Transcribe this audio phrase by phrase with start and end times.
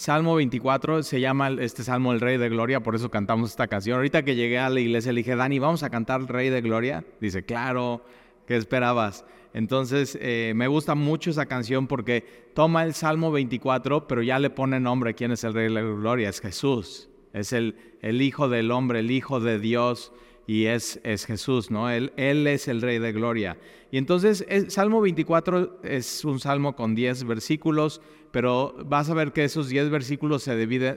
[0.00, 3.96] Salmo 24 se llama este salmo el Rey de Gloria, por eso cantamos esta canción.
[3.96, 6.62] Ahorita que llegué a la iglesia le dije, Dani, ¿vamos a cantar el Rey de
[6.62, 7.04] Gloria?
[7.20, 8.02] Dice, claro,
[8.46, 9.26] ¿qué esperabas?
[9.52, 14.48] Entonces eh, me gusta mucho esa canción porque toma el Salmo 24, pero ya le
[14.48, 18.70] pone nombre quién es el Rey de Gloria, es Jesús, es el, el Hijo del
[18.70, 20.14] Hombre, el Hijo de Dios
[20.46, 21.90] y es, es Jesús, ¿no?
[21.90, 23.56] Él, él es el Rey de Gloria.
[23.90, 28.00] Y entonces Salmo 24 es un salmo con 10 versículos,
[28.30, 30.52] pero vas a ver que esos 10 versículos se,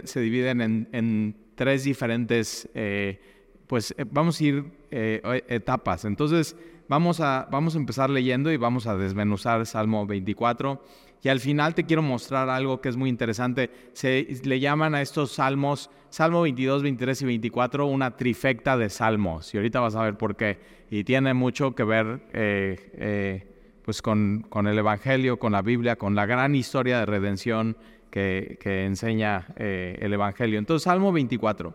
[0.06, 3.20] se dividen en, tres diferentes, eh,
[3.68, 6.06] pues eh, vamos a ir eh, etapas.
[6.06, 6.56] Entonces
[6.88, 10.82] vamos a, vamos a empezar leyendo y vamos a desmenuzar Salmo 24.
[11.24, 13.72] Y al final te quiero mostrar algo que es muy interesante.
[13.94, 19.54] Se le llaman a estos salmos, Salmo 22, 23 y 24, una trifecta de salmos.
[19.54, 20.60] Y ahorita vas a ver por qué.
[20.92, 23.48] Y tiene mucho que ver eh, eh,
[23.84, 27.78] pues con, el Evangelio, con la Biblia, con la gran historia de redención
[28.12, 30.60] que, que enseña eh, el Evangelio.
[30.60, 31.74] Entonces, Salmo 24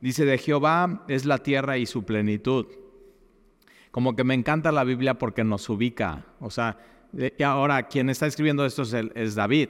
[0.00, 2.66] dice, de Jehová es la tierra y su plenitud.
[3.90, 6.26] Como que me encanta la Biblia porque nos ubica.
[6.38, 6.78] O sea,
[7.38, 9.68] y ahora, quien está escribiendo esto es, David,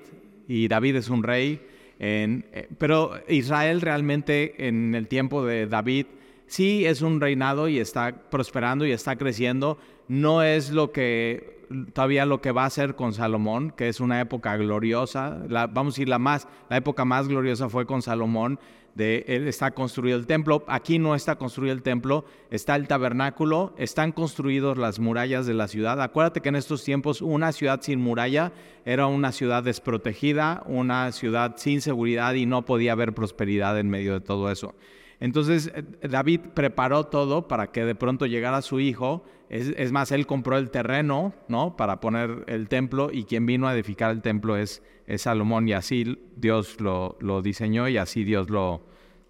[0.48, 1.60] y David es un rey,
[1.98, 6.06] eh, pero Israel realmente en el tiempo de David
[6.46, 9.78] sí es un reinado y está prosperando y está creciendo,
[10.08, 11.54] no es lo que
[11.92, 15.96] todavía lo que va a ser con Salomón, que es una época gloriosa, vamos a
[15.96, 18.58] decir la más, la época más gloriosa fue con Salomón,
[18.94, 20.64] de él está construido el templo.
[20.68, 25.68] Aquí no está construido el templo, está el tabernáculo, están construidos las murallas de la
[25.68, 26.00] ciudad.
[26.00, 28.52] Acuérdate que en estos tiempos una ciudad sin muralla
[28.84, 34.14] era una ciudad desprotegida, una ciudad sin seguridad y no podía haber prosperidad en medio
[34.14, 34.74] de todo eso.
[35.20, 39.24] Entonces eh, David preparó todo para que de pronto llegara su hijo.
[39.48, 41.76] Es, más, él compró el terreno, ¿no?
[41.76, 44.82] Para poner el templo y quien vino a edificar el templo es,
[45.16, 48.82] Salomón y así Dios lo, diseñó y así Dios lo,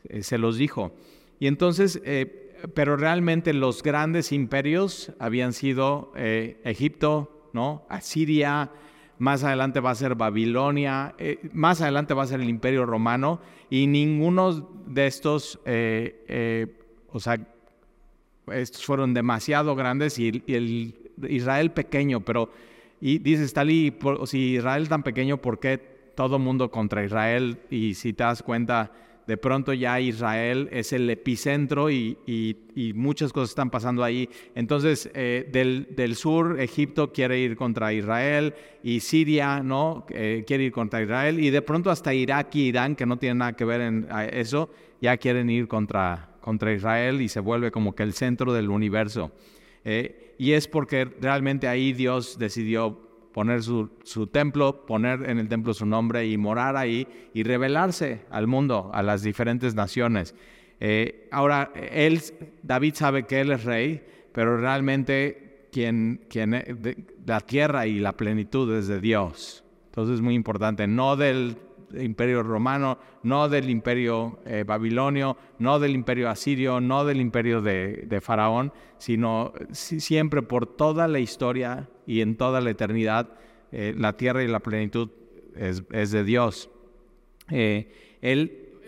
[0.09, 0.93] eh, se los dijo.
[1.41, 7.85] Y entonces, eh, pero realmente los grandes imperios habían sido Egipto, ¿no?
[7.89, 8.71] Asiria,
[9.19, 13.41] más adelante va a ser Babilonia, eh, más adelante va a ser el Imperio Romano
[13.71, 14.53] y ninguno
[14.87, 16.67] de estos, eh, eh,
[17.11, 17.39] o sea,
[18.53, 20.95] estos fueron demasiado grandes y, el
[21.29, 22.51] Israel pequeño, pero,
[23.01, 23.97] y dices, Tali,
[24.27, 25.79] si Israel tan pequeño, ¿por qué
[26.15, 27.59] todo mundo contra Israel?
[27.71, 28.91] Y si te das cuenta,
[29.27, 32.17] de pronto ya Israel es el epicentro y,
[32.95, 34.29] muchas cosas están pasando ahí.
[34.55, 40.05] Entonces, eh, del, sur, Egipto quiere ir contra Israel y Siria, ¿no?
[40.11, 43.39] Eh, quiere ir contra Israel y de pronto hasta Irak y Irán, que no tienen
[43.39, 47.95] nada que ver en eso, ya quieren ir contra, contra Israel y se vuelve como
[47.95, 49.33] que el centro del universo.
[49.83, 53.01] Eh, y es porque realmente ahí Dios decidió
[53.33, 53.89] poner su,
[54.31, 59.03] templo, poner en el templo su nombre y morar ahí y revelarse al mundo, a
[59.03, 60.35] las diferentes naciones.
[60.81, 62.21] Eh, ahora, él,
[62.63, 64.03] David sabe que él es rey,
[64.33, 66.95] pero realmente quien, quien eh,
[67.25, 69.65] la tierra y la plenitud es de Dios.
[69.87, 71.57] Entonces es muy importante, no del
[72.03, 78.21] imperio romano, no del imperio eh, babilonio, no del imperio asirio, no del imperio de,
[78.23, 83.31] Faraón, sino siempre por toda la historia y en toda la eternidad,
[83.73, 85.11] eh, la tierra y la plenitud
[85.57, 86.71] es, de Dios.
[87.51, 88.79] Eh, él,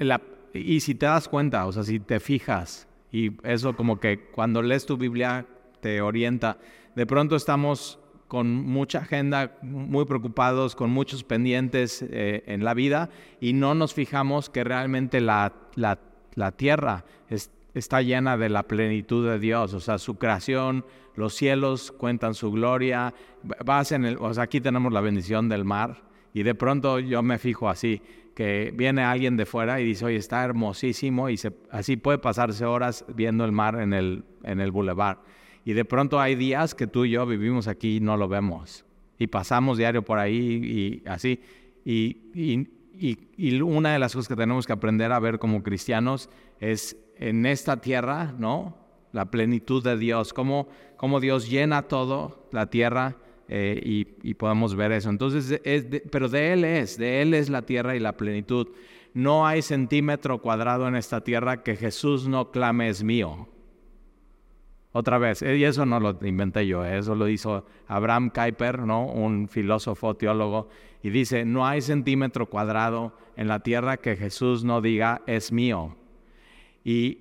[0.55, 4.63] y si te das cuenta, o sea, si te fijas, y eso como que cuando
[4.63, 5.47] lees tu Biblia
[5.81, 6.59] te orienta,
[6.95, 13.11] de pronto estamos con mucha agenda, muy preocupados, con muchos pendientes eh, en la vida
[13.41, 17.05] y no nos fijamos que realmente la, la, tierra
[17.75, 20.85] está llena de la plenitud de Dios, o sea, su creación,
[21.15, 23.15] los cielos cuentan su gloria,
[23.65, 26.03] vas en el, o sea, aquí tenemos la bendición del mar
[26.35, 28.03] y de pronto yo me fijo así,
[28.35, 32.67] que viene alguien de fuera y dice, oye, está hermosísimo y se, así puede pasarse
[32.67, 35.23] horas viendo el mar en el, en el bulevar.
[35.67, 38.85] Y de pronto hay días que tú y yo vivimos aquí y no lo vemos.
[39.19, 41.41] Y pasamos diario por ahí y así.
[41.85, 42.71] Y,
[43.61, 46.31] una de las cosas que tenemos que aprender a ver como cristianos
[46.61, 48.77] es en esta tierra, ¿no?
[49.11, 53.17] La plenitud de Dios, cómo, cómo Dios llena todo, la tierra,
[53.49, 55.11] eh, y, podemos ver eso.
[55.11, 55.61] Entonces,
[56.13, 58.69] pero de Él es, de Él es la tierra y la plenitud.
[59.15, 63.49] No hay centímetro cuadrado en esta tierra que Jesús no clame es mío.
[64.97, 69.05] Otra vez, y eso no lo inventé yo, eso lo hizo Abraham Kuyper, ¿no?
[69.05, 70.71] un filósofo, teólogo,
[71.03, 75.95] y dice, no hay centímetro cuadrado en la tierra que Jesús no diga es mío.
[76.83, 77.19] Y,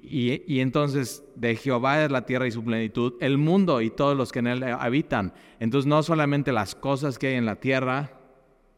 [0.47, 4.31] y, entonces de Jehová es la tierra y su plenitud, el mundo y todos los
[4.31, 5.33] que en él habitan.
[5.59, 8.11] Entonces no solamente las cosas que hay en la tierra,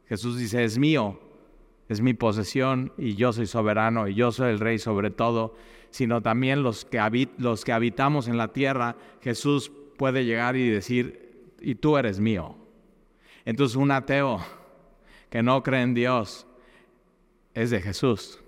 [0.08, 1.20] Jesús dice es mío,
[1.88, 5.54] es mi posesión y yo soy soberano y yo soy el rey sobre todo,
[5.90, 11.54] sino también los que, los que habitamos en la tierra, Jesús puede llegar y decir,
[11.60, 12.56] y tú eres mío.
[13.46, 14.40] Entonces un ateo
[15.30, 16.48] que no cree en Dios
[17.54, 18.40] es de Jesús.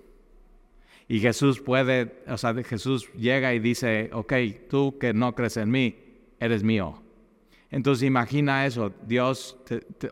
[1.08, 4.32] Y Jesús puede, o sea, Jesús llega y dice, ok,
[4.68, 5.96] tú que no crees en mí,
[6.38, 7.02] eres mío.
[7.70, 9.56] Entonces imagina eso, Dios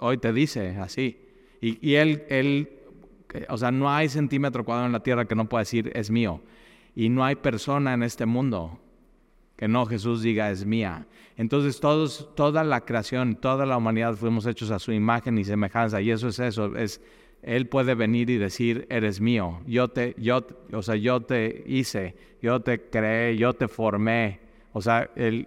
[0.00, 1.20] hoy te dice así.
[1.60, 2.70] Y, y, él, él,
[3.48, 6.40] o sea, no hay centímetro cuadrado en la tierra que no pueda decir es mío.
[6.98, 8.80] Y no hay persona en este mundo
[9.54, 11.06] que no Jesús diga es mía.
[11.36, 16.00] Entonces todos, toda la creación, toda la humanidad fuimos hechos a su imagen y semejanza.
[16.00, 17.00] Y eso es eso, es
[17.40, 22.16] él puede venir y decir, eres mío, yo te, yo, o sea, yo te hice,
[22.42, 24.40] yo te creé, yo te formé.
[24.72, 25.46] O sea, él,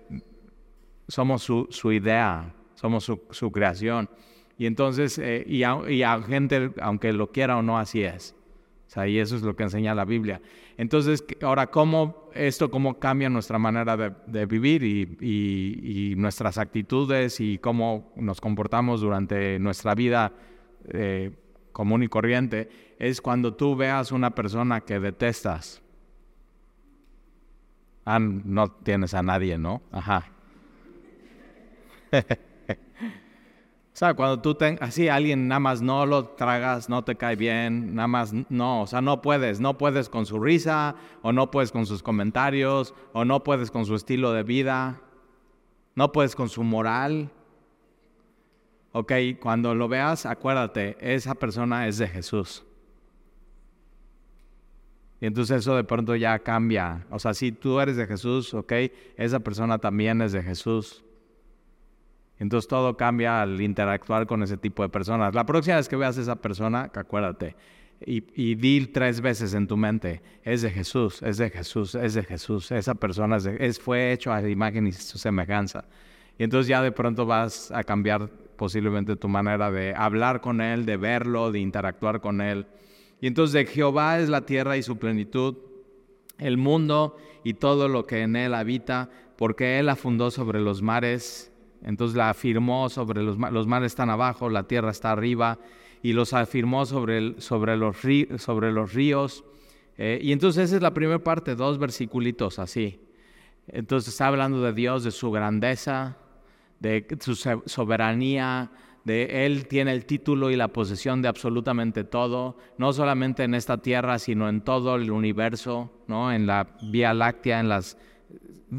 [1.09, 4.09] somos su, su idea, somos su, su, creación.
[4.57, 8.37] Y entonces, eh, y, a, y, a, gente, aunque lo quiera o no, así es.
[8.95, 10.41] O y eso es lo que enseña la Biblia.
[10.77, 18.11] Entonces, ahora, ¿cómo esto cómo cambia nuestra manera de, vivir y, nuestras actitudes y cómo
[18.15, 20.33] nos comportamos durante nuestra vida
[20.89, 21.31] eh,
[21.71, 25.81] común y corriente, es cuando tú veas una persona que detestas.
[28.05, 29.81] Ah, no tienes a nadie, ¿no?
[29.91, 30.29] Ajá.
[33.93, 37.35] o sea, cuando tú tengas, así alguien nada más no lo tragas, no te cae
[37.35, 41.51] bien, nada más no, o sea, no puedes, no puedes con su risa, o no
[41.51, 45.01] puedes con sus comentarios, o no puedes con su estilo de vida,
[45.95, 47.31] no puedes con su moral,
[48.93, 52.65] Ok, cuando lo veas, acuérdate, esa persona es de Jesús.
[55.21, 57.05] Y entonces eso de pronto ya cambia.
[57.09, 58.73] O sea, si tú eres de Jesús, ok,
[59.15, 61.03] esa persona también es de Jesús.
[62.41, 65.35] Entonces todo cambia al interactuar con ese tipo de personas.
[65.35, 67.55] La próxima vez que veas a esa persona, acuérdate.
[68.03, 72.15] Y, y di tres veces en tu mente, es de Jesús, es de Jesús, es
[72.15, 72.71] de Jesús.
[72.71, 75.85] Esa persona es, fue hecho a imagen y su semejanza.
[76.39, 80.87] Y entonces ya de pronto vas a cambiar posiblemente tu manera de hablar con Él,
[80.87, 82.65] de verlo, de interactuar con Él.
[83.19, 85.57] Y entonces de Jehová es la tierra y su plenitud,
[86.39, 90.81] el mundo y todo lo que en Él habita, porque Él la fundó sobre los
[90.81, 91.50] mares,
[91.83, 95.59] entonces la afirmó sobre los, los mares están abajo, la tierra está arriba,
[96.03, 97.97] y los afirmó sobre, sobre, los,
[98.37, 99.43] sobre los ríos.
[99.97, 102.99] Eh, y entonces esa es la primera parte, dos versiculitos así.
[103.67, 106.17] Entonces está hablando de Dios, de su grandeza,
[106.79, 108.71] de su soberanía,
[109.03, 113.77] de Él tiene el título y la posesión de absolutamente todo, no solamente en esta
[113.77, 116.31] tierra, sino en todo el universo, ¿no?
[116.31, 117.97] en la Vía Láctea, en las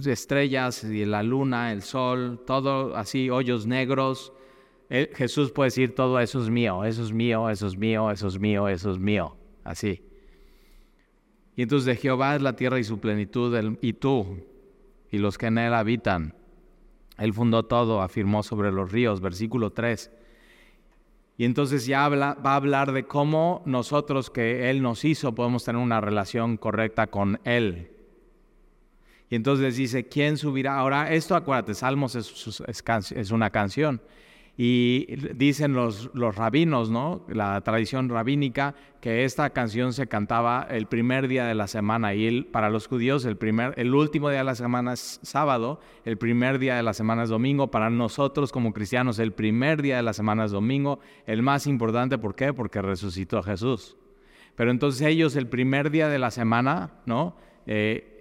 [0.04, 4.32] estrellas y la luna, el sol, todo así, hoyos negros.
[4.88, 8.38] Jesús puede decir todo eso es mío, eso es mío, eso es mío, eso es
[8.38, 10.02] mío, eso es mío, así.
[11.56, 14.38] Y entonces de Jehová es la tierra y su plenitud, y tú
[15.10, 16.34] y los que en él habitan.
[17.18, 20.10] Él fundó todo, afirmó sobre los ríos, versículo 3.
[21.36, 25.64] Y entonces ya habla, va a hablar de cómo nosotros que Él nos hizo podemos
[25.64, 27.91] tener una relación correcta con Él.
[29.32, 30.76] Y entonces dice, ¿quién subirá?
[30.76, 34.02] Ahora, esto acuérdate, Salmos es, una canción.
[34.58, 37.24] Y dicen los, los rabinos, ¿no?
[37.28, 42.12] La tradición rabínica, que esta canción se cantaba el primer día de la semana.
[42.12, 46.18] Y para los judíos, el, primer, el último día de la semana es sábado, el
[46.18, 47.70] primer día de la semana es domingo.
[47.70, 51.00] Para nosotros como cristianos, el primer día de la semana es domingo.
[51.24, 52.52] El más importante, ¿por qué?
[52.52, 53.96] Porque resucitó Jesús.
[54.56, 57.34] Pero entonces ellos, el primer día de la semana, ¿no?
[57.64, 58.12] Eh,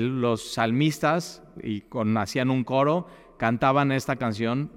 [0.00, 3.06] los salmistas y con, hacían un coro
[3.40, 4.70] cantaban esta canción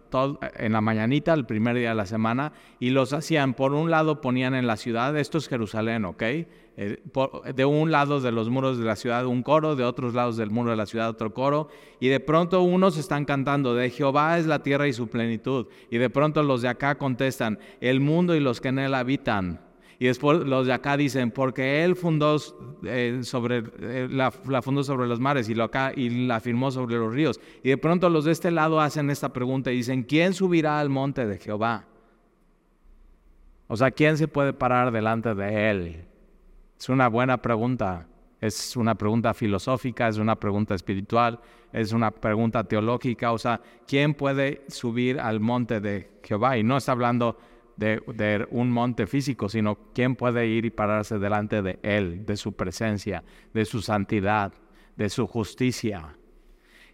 [0.55, 4.22] en la mañanita, el primer día de la semana, y los hacían, por un lado
[4.22, 6.22] ponían en la ciudad, esto es Jerusalén, ¿ok?
[6.22, 7.03] Eh,
[7.53, 10.50] de un lado de los muros de la ciudad un coro, de otros lados del
[10.50, 11.67] muro de la ciudad otro coro,
[12.00, 15.98] y de pronto unos están cantando, de Jehová es la tierra y su plenitud, y
[15.98, 19.73] de pronto los de acá contestan, el mundo y los que en él habitan.
[20.03, 22.36] Y después los de acá dicen, porque él fundó
[22.83, 26.98] eh, sobre, eh, la, fundó sobre los mares y, lo acá, y la firmó sobre
[26.98, 27.39] los ríos.
[27.63, 30.89] Y de pronto los de este lado hacen esta pregunta y dicen, ¿quién subirá al
[30.89, 31.86] monte de Jehová?
[33.67, 36.05] O sea, ¿quién se puede parar delante de él?
[36.77, 38.05] Es una buena pregunta.
[38.41, 41.39] Es una pregunta filosófica, es una pregunta espiritual,
[41.72, 43.31] es una pregunta teológica.
[43.31, 46.57] O sea, ¿quién puede subir al monte de Jehová?
[46.57, 47.38] Y no está hablando
[47.75, 52.53] de, un monte físico, sino quién puede ir y pararse delante de Él, de su
[52.53, 54.53] presencia, de su santidad,
[54.96, 56.18] de su justicia.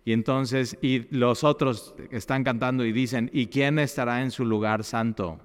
[0.06, 4.84] Y entonces, y los otros están cantando y dicen, ¿y quién estará en su lugar
[4.84, 5.40] santo?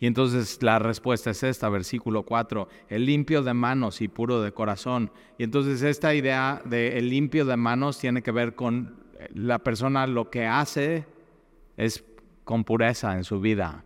[0.00, 4.52] Y entonces la respuesta es esta, versículo 4, el limpio de manos y puro de
[4.52, 5.10] corazón.
[5.38, 10.06] Y entonces esta idea de el limpio de manos tiene que ver con la persona
[10.06, 11.06] lo que hace
[11.76, 12.04] es
[12.44, 13.84] con pureza en su vida.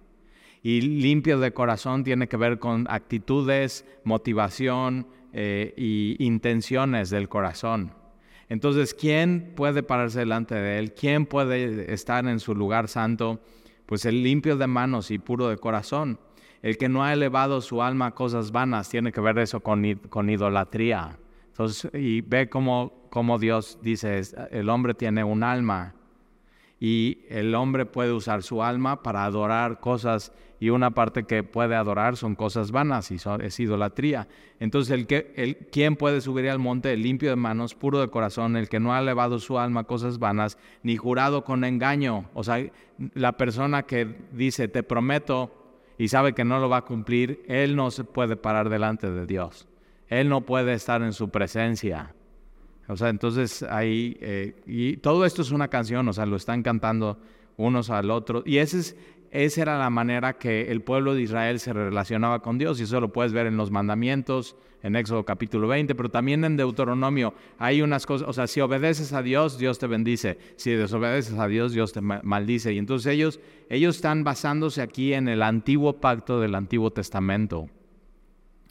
[0.62, 7.92] Y limpio de corazón tiene que ver con actitudes, motivación eh, y intenciones del corazón.
[8.48, 10.94] Entonces, ¿quién puede pararse delante de Él?
[10.94, 13.40] ¿Quién puede estar en su lugar santo?
[13.86, 16.18] Pues el limpio de manos y puro de corazón.
[16.62, 19.84] El que no ha elevado su alma a cosas vanas tiene que ver eso con,
[20.08, 21.18] con idolatría.
[21.48, 25.94] Entonces, y ve cómo, cómo Dios dice, el hombre tiene un alma
[26.80, 31.76] y el hombre puede usar su alma para adorar cosas y una parte que puede
[31.76, 34.26] adorar son cosas vanas y es idolatría.
[34.58, 38.56] Entonces, el que, el, ¿quién puede subir al monte limpio de manos, puro de corazón,
[38.56, 42.28] el que no ha elevado su alma a cosas vanas, ni jurado con engaño?
[42.34, 42.64] O sea,
[43.14, 45.52] la persona que dice, te prometo,
[45.96, 49.26] y sabe que no lo va a cumplir, él no se puede parar delante de
[49.26, 49.68] Dios.
[50.08, 52.14] Él no puede estar en su presencia.
[52.88, 56.62] O sea, entonces ahí, eh, y todo esto es una canción, o sea, lo están
[56.62, 57.18] cantando
[57.56, 58.42] unos al otro.
[58.46, 58.96] Y ese es,
[59.30, 63.00] esa era la manera que el pueblo de Israel se relacionaba con Dios, y eso
[63.00, 67.82] lo puedes ver en los mandamientos, en Éxodo capítulo 20, pero también en Deuteronomio hay
[67.82, 71.72] unas cosas, o sea, si obedeces a Dios, Dios te bendice, si desobedeces a Dios,
[71.72, 72.72] Dios te maldice.
[72.72, 77.68] Y entonces ellos, ellos están basándose aquí en el antiguo pacto del Antiguo Testamento.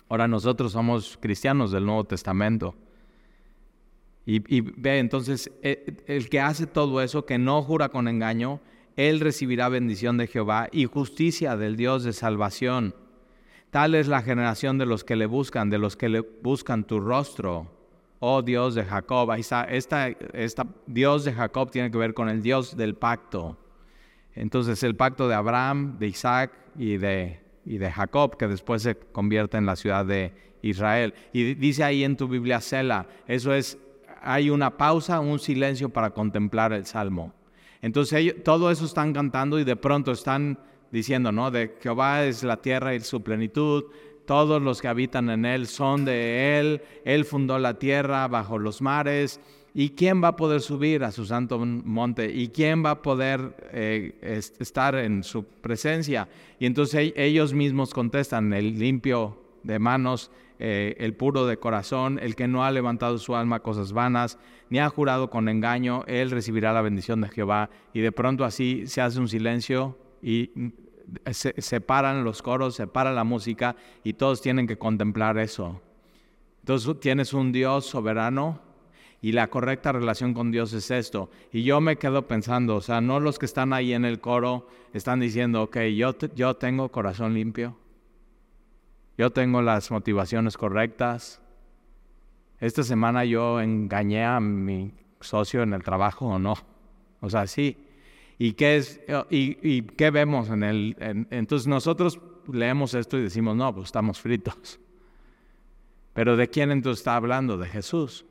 [0.09, 2.75] Ahora nosotros somos cristianos del Nuevo Testamento.
[4.29, 8.59] Y, ve, entonces, eh, el, que hace todo eso, que no jura con engaño,
[8.97, 12.93] él recibirá bendición de Jehová y justicia del Dios de salvación.
[13.71, 16.99] Tal es la generación de los que le buscan, de los que le buscan tu
[16.99, 17.71] rostro,
[18.19, 19.31] oh Dios de Jacob.
[19.31, 23.57] Ahí está, esta, Dios de Jacob tiene que ver con el Dios del pacto.
[24.35, 28.97] Entonces, el pacto de Abraham, de Isaac y de, y de Jacob, que después se
[28.97, 31.13] convierte en la ciudad de Israel.
[31.31, 33.77] Y dice ahí en tu Biblia, Sela, eso es
[34.27, 37.33] hay una pausa, un silencio para contemplar el salmo.
[37.81, 40.59] Entonces ellos, todo eso están cantando y de pronto están
[40.91, 41.49] diciendo, ¿no?
[41.49, 43.85] De Jehová es la tierra y su plenitud,
[44.25, 48.81] todos los que habitan en él son de él, él fundó la tierra bajo los
[48.81, 49.39] mares.
[49.73, 52.29] ¿Y quién va a poder subir a su santo monte?
[52.33, 56.27] ¿Y quién va a poder eh, estar en su presencia?
[56.59, 62.35] Y entonces ellos mismos contestan, el limpio de manos eh, el puro de corazón, el
[62.35, 66.31] que no ha levantado su alma a cosas vanas, ni ha jurado con engaño, él
[66.31, 67.69] recibirá la bendición de Jehová.
[67.93, 70.67] Y de pronto así se hace un silencio y mm,
[71.31, 75.79] se separan los coros, se para la música y todos tienen que contemplar eso.
[76.61, 78.59] Entonces tienes un Dios soberano
[79.21, 81.29] y la correcta relación con Dios es esto.
[81.51, 84.67] Y yo me quedo pensando, o sea, no los que están ahí en el coro
[84.93, 87.77] están diciendo, ok, yo, yo tengo corazón limpio
[89.17, 91.41] yo tengo las motivaciones correctas.
[92.59, 96.55] Esta semana yo engañé a mi socio en el trabajo o no.
[97.21, 97.77] O sea, sí.
[98.37, 100.95] ¿Y qué, es, y, qué vemos en el...
[101.31, 102.19] entonces nosotros
[102.51, 104.79] leemos esto y decimos, no, pues estamos fritos.
[106.13, 107.57] Pero ¿de quién entonces está hablando?
[107.57, 108.25] De Jesús.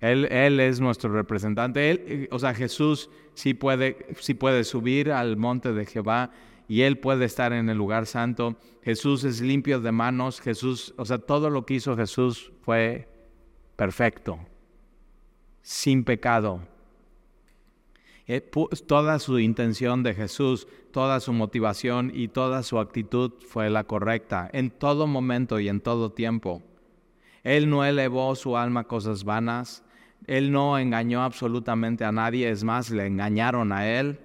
[0.00, 0.24] Él,
[0.60, 2.28] es nuestro representante.
[2.32, 6.32] O sea, Jesús sí puede, sí puede subir al monte de Jehová
[6.72, 8.56] y Él puede estar en el lugar santo.
[8.82, 13.10] Jesús es limpio de manos, Jesús, o sea, todo lo que hizo Jesús fue
[13.76, 14.38] perfecto,
[15.60, 16.66] sin pecado.
[18.26, 18.40] Eh,
[18.86, 24.48] toda su intención de Jesús, toda su motivación y toda su actitud fue la correcta,
[24.54, 26.62] en todo momento y en todo tiempo.
[27.42, 29.84] Él no elevó su alma a cosas vanas,
[30.26, 34.18] Él no engañó absolutamente a nadie, es más, le engañaron a Él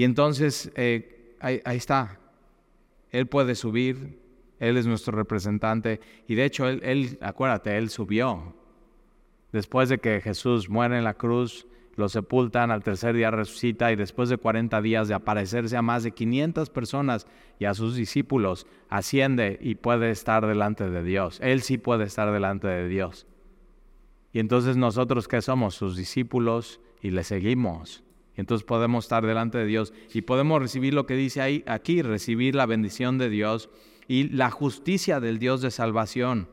[0.00, 2.18] y entonces eh, ahí, está.
[3.10, 4.18] Él puede subir,
[4.58, 6.00] Él es nuestro representante.
[6.26, 8.54] Y de hecho, él, acuérdate, Él subió.
[9.52, 11.66] Después de que Jesús muere en la cruz,
[11.96, 16.02] lo sepultan, al tercer día resucita y después de 40 días de aparecerse a más
[16.02, 17.26] de 500 personas
[17.58, 21.40] y a sus discípulos, asciende y puede estar delante de Dios.
[21.42, 23.26] Él sí puede estar delante de Dios.
[24.32, 28.02] Y entonces nosotros que somos sus discípulos y le seguimos.
[28.40, 32.54] Entonces podemos estar delante de Dios y podemos recibir lo que dice ahí, aquí, recibir
[32.54, 33.68] la bendición de Dios
[34.08, 36.48] y la justicia del Dios de salvación.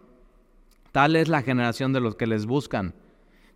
[0.91, 2.93] Tal es la generación de los que les buscan,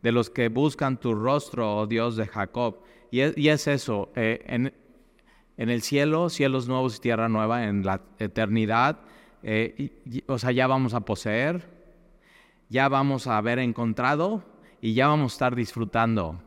[0.01, 2.77] de los que buscan tu rostro, oh Dios de Jacob.
[3.11, 8.99] Y es, eso, eh, en, el cielo, cielos nuevos y tierra nueva, en la eternidad,
[9.43, 11.67] eh, o sea, ya vamos a poseer,
[12.69, 14.43] ya vamos a haber encontrado
[14.79, 16.41] y ya vamos a estar disfrutando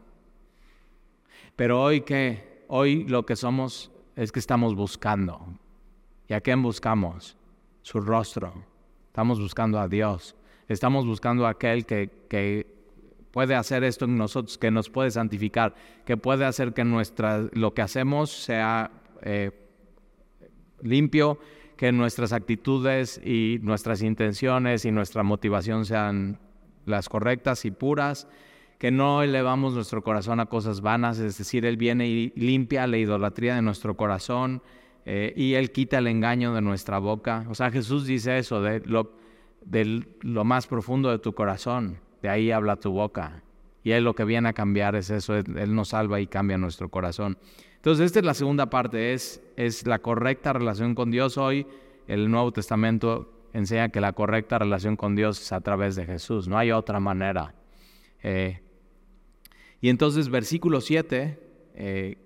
[1.56, 5.40] pero hoy que hoy lo que somos es que estamos buscando.
[6.28, 7.37] ¿Y a quién buscamos?
[7.82, 8.52] Su rostro.
[9.06, 10.34] Estamos buscando a Dios.
[10.68, 12.66] Estamos buscando a aquel que, que
[13.30, 17.75] puede hacer esto en nosotros, que nos puede santificar, que puede hacer que nuestra, lo
[17.75, 18.90] que hacemos sea
[19.23, 19.50] eh,
[20.82, 21.38] limpio,
[21.76, 26.38] que nuestras actitudes y nuestras intenciones y nuestra motivación sean
[26.87, 28.28] las correctas y puras,
[28.85, 32.99] que no elevamos nuestro corazón a cosas vanas, es decir, Él viene y limpia la
[32.99, 34.61] idolatría de nuestro corazón
[35.07, 37.47] eh, y Él quita el engaño de nuestra boca.
[37.49, 42.76] O sea, Jesús dice eso, de lo, más profundo de tu corazón, de ahí habla
[42.76, 43.43] tu boca.
[43.83, 46.91] Y Él lo que viene a cambiar es eso, Él nos salva y cambia nuestro
[46.91, 47.38] corazón.
[47.76, 51.38] Entonces, esta es la segunda parte, es, es la correcta relación con Dios.
[51.38, 51.67] Hoy
[52.07, 56.49] el Nuevo Testamento enseña que la correcta relación con Dios es a través de Jesús,
[56.49, 57.55] no hay otra manera.
[58.23, 58.61] Eh,
[59.85, 61.38] y entonces, versículo 7,
[61.75, 62.17] eh,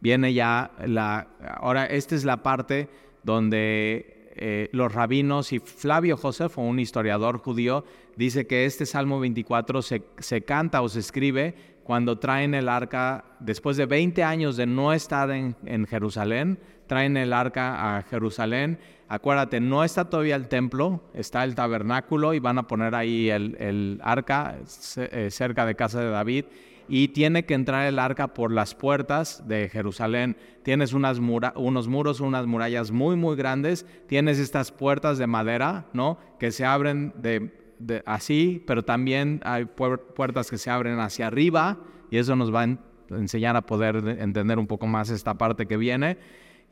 [0.00, 1.28] viene ya la...
[1.56, 2.90] Ahora, esta es la parte
[3.22, 7.86] donde eh, los rabinos y Flavio Josefo, un historiador judío,
[8.16, 11.54] dice que este Salmo 24 se, se canta o se escribe
[11.90, 17.32] cuando traen el arca, después de 20 años de no estar en, Jerusalén, traen el
[17.32, 18.78] arca a Jerusalén.
[19.12, 24.00] Acuérdate, no está todavía el templo, está el tabernáculo y van a poner ahí el,
[24.04, 24.58] arca
[24.98, 26.44] eh, cerca de casa de David
[26.88, 30.36] y tiene que entrar el arca por las puertas de Jerusalén.
[30.62, 33.84] Tienes unos muros, unas murallas muy, muy grandes.
[34.06, 36.16] Tienes estas puertas de madera, ¿no?
[36.38, 37.50] Que se abren de
[38.06, 41.78] así, pero también hay puertas que se abren hacia arriba
[42.12, 42.78] y eso nos va a
[43.10, 46.16] enseñar a poder entender un poco más esta parte que viene.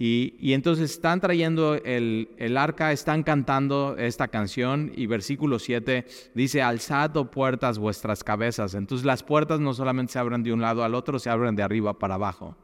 [0.01, 7.17] Y, entonces están trayendo el, arca, están cantando esta canción y versículo 7 dice, alzad
[7.17, 8.75] oh puertas vuestras cabezas.
[8.75, 11.65] Entonces las puertas no solamente se abren de un lado al otro, se abren de
[11.65, 12.57] arriba para abajo.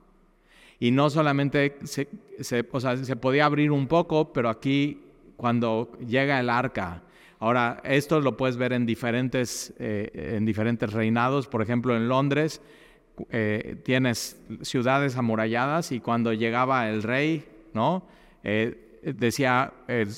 [0.79, 2.09] Y no solamente se,
[2.41, 5.03] se podía abrir un poco, pero aquí
[5.37, 7.03] cuando llega el arca,
[7.41, 11.47] Ahora, esto lo puedes ver en diferentes, eh, en diferentes reinados.
[11.47, 12.63] Por ejemplo, en Londres
[13.31, 18.07] eh, tienes ciudades amuralladas y cuando llegaba el rey, ¿no?
[18.43, 20.09] Eh, decía el,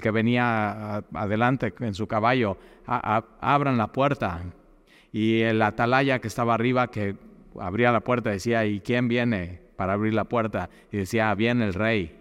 [0.00, 4.42] que venía adelante en su caballo, abran la puerta.
[5.12, 7.16] Y el atalaya que estaba arriba, que
[7.60, 10.70] abría la puerta, decía, ¿y quién viene para abrir la puerta?
[10.90, 12.16] Y decía, viene el rey.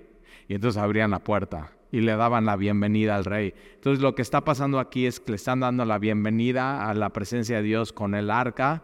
[0.48, 3.54] Y entonces abrían la puerta y le daban la bienvenida al rey.
[3.76, 7.10] Entonces lo que está pasando aquí es que le están dando la bienvenida a la
[7.10, 8.84] presencia de Dios con el arca,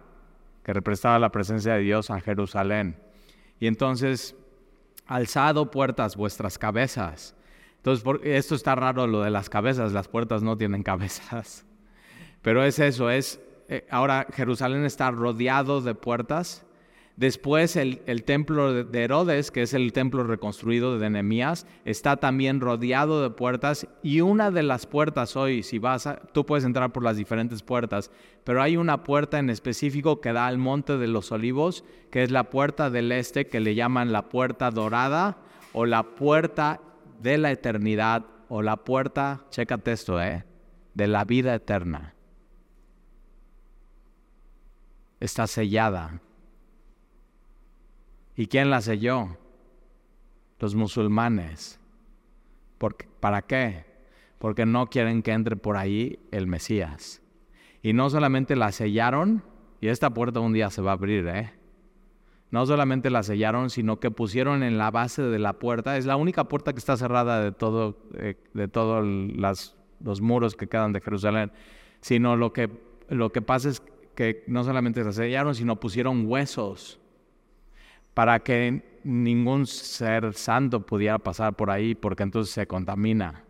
[0.68, 2.98] que representaba la presencia de Dios a Jerusalén.
[3.58, 4.36] Y entonces,
[5.06, 7.38] alzado puertas vuestras cabezas.
[7.78, 11.66] Entonces, esto está raro lo de las cabezas, las puertas no tienen cabezas.
[12.42, 16.66] Pero es eso, es, eh, ahora Jerusalén está rodeado de puertas
[17.18, 23.24] Después el, templo de Herodes, que es el templo reconstruido de Nehemías, está también rodeado
[23.24, 27.02] de puertas y una de las puertas hoy, si vas, a, tú puedes entrar por
[27.02, 28.12] las diferentes puertas,
[28.44, 32.30] pero hay una puerta en específico que da al monte de los olivos, que es
[32.30, 35.40] la puerta del este, que le llaman la puerta dorada
[35.74, 36.82] o la puerta
[37.20, 40.46] de la eternidad o la puerta, chécate esto, eh,
[40.94, 42.14] de la vida eterna.
[45.20, 46.22] Está sellada
[48.38, 49.36] ¿Y quién la selló?
[50.60, 51.80] Los musulmanes.
[53.20, 53.86] ¿Para qué?
[54.38, 57.24] Porque no quieren que entre por ahí el Mesías.
[57.82, 59.44] Y no solamente la sellaron,
[59.82, 61.52] y esta puerta un día se va a abrir, ¿eh?
[62.52, 66.16] No solamente la sellaron, sino que pusieron en la base de la puerta, es la
[66.16, 71.02] única puerta que está cerrada de todo, eh, de todos los muros que quedan de
[71.02, 71.52] Jerusalén,
[72.02, 72.70] sino lo que,
[73.10, 73.82] lo que pasa es
[74.16, 77.00] que no solamente la sellaron, sino pusieron huesos
[78.18, 83.44] para que ningún ser santo pudiera pasar por ahí, porque entonces se contamina.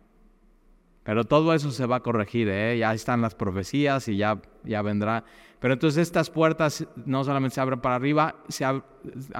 [1.04, 2.76] Pero todo eso se va a corregir, ¿eh?
[2.76, 5.24] ya están las profecías y ya, ya vendrá.
[5.58, 8.82] Pero entonces estas puertas no solamente se abren para arriba, se ah,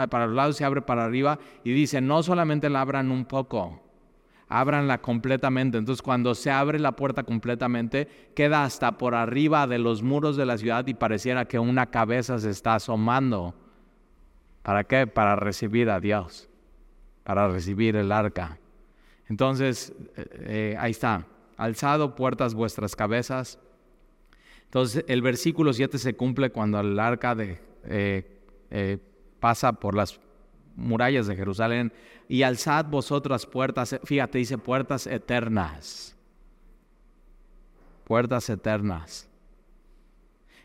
[0.09, 3.83] para los lados se abre para arriba y dice, no solamente la abran un poco,
[4.49, 5.77] ábranla completamente.
[5.77, 10.47] Entonces cuando se abre la puerta completamente, queda hasta por arriba de los muros de
[10.47, 13.68] la ciudad y pareciera que una cabeza se está asomando.
[14.69, 15.07] ¿Para qué?
[15.07, 16.47] Para recibir a Dios,
[17.25, 18.59] para recibir el arca.
[19.27, 21.25] Entonces, eh, eh, ahí está,
[21.57, 23.59] alzado puertas vuestras cabezas.
[24.65, 28.99] Entonces, el versículo 7 se cumple cuando el arca de, eh,
[29.41, 30.21] pasa por las
[30.77, 31.91] murallas de Jerusalén
[32.29, 36.15] y alzad vosotras puertas, fíjate, dice puertas eternas.
[38.05, 39.28] Puertas eternas.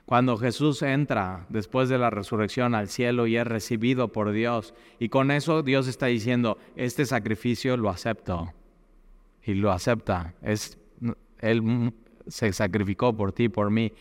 [0.05, 5.09] Cuando Jesús entra después de la resurrección al cielo y es recibido por Dios, y
[5.09, 8.51] con eso Dios está diciendo, este sacrificio lo acepto,
[9.45, 10.77] y lo acepta, es,
[11.39, 11.93] Él
[12.27, 13.93] se sacrificó por ti, por mí,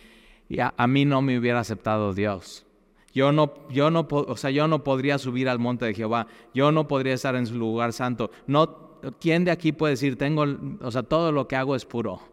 [0.49, 2.67] y a, mí no me hubiera aceptado Dios.
[3.15, 6.73] Yo no, yo no, o sea, yo no podría subir al monte de Jehová, yo
[6.73, 8.31] no podría estar en su lugar santo.
[8.47, 10.47] No, ¿quién de aquí puede decir, tengo,
[10.81, 12.32] o sea, todo lo que hago es puro?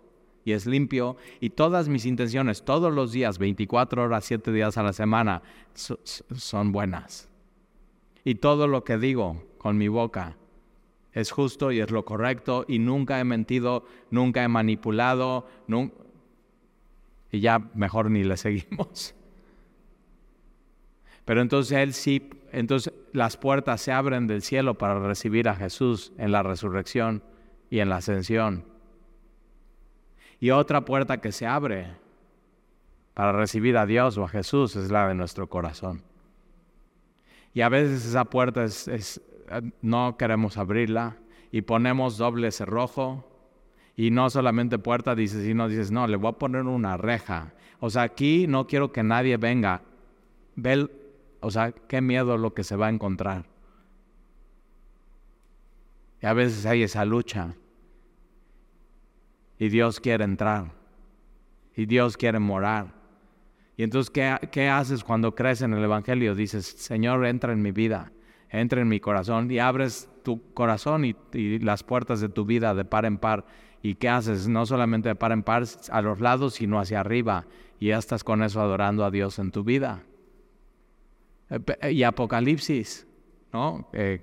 [0.49, 4.83] Y es limpio y todas mis intenciones todos los días, 24 horas, 7 días a
[4.83, 5.43] la semana,
[5.75, 7.29] son buenas.
[8.23, 10.37] Y todo lo que digo con mi boca
[11.13, 15.47] es justo y es lo correcto y nunca he mentido, nunca he manipulado,
[17.31, 19.13] y ya mejor ni le seguimos.
[21.25, 26.11] Pero entonces él sí, entonces las puertas se abren del cielo para recibir a Jesús
[26.17, 27.21] en la resurrección
[27.69, 28.78] y en la ascensión.
[30.39, 31.87] Y otra puerta que se abre
[33.13, 36.01] para recibir a Dios o a Jesús es la de nuestro corazón.
[37.53, 39.21] Y a veces esa puerta es,
[39.81, 41.17] no queremos abrirla
[41.51, 43.25] y ponemos doble cerrojo
[43.95, 47.53] y no solamente puerta dices, sino dices, no, le voy a poner una reja.
[47.81, 49.81] O sea, aquí no quiero que nadie venga.
[50.55, 50.89] Ve,
[51.41, 53.45] o sea, qué miedo lo que se va a encontrar.
[56.21, 57.55] Y a veces hay esa lucha
[59.59, 60.79] y Dios quiere entrar
[61.75, 62.93] y Dios quiere morar.
[63.77, 66.35] Y entonces, ¿qué, haces cuando crees en el Evangelio?
[66.35, 68.11] Dices, Señor, entra en mi vida,
[68.49, 72.83] entra en mi corazón y abres tu corazón y, las puertas de tu vida de
[72.83, 73.45] par en par.
[73.81, 74.49] ¿Y qué haces?
[74.49, 77.45] No solamente de par en par a los lados, sino hacia arriba.
[77.79, 80.03] Y ya estás con eso adorando a Dios en tu vida.
[81.89, 83.07] Y Apocalipsis,
[83.53, 83.87] ¿no?
[83.93, 84.21] Eh,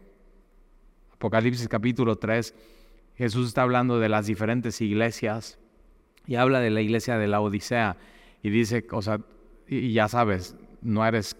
[1.14, 2.75] Apocalipsis capítulo 3
[3.16, 5.58] Jesús está hablando de las diferentes iglesias
[6.26, 7.96] y habla de la iglesia de la Odisea
[8.42, 9.20] y dice, o sea,
[9.66, 11.36] y ya sabes, no eres